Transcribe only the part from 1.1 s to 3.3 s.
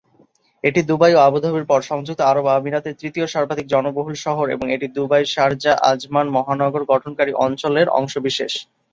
ও আবুধাবির পর সংযুক্ত আরব আমিরাতের তৃতীয়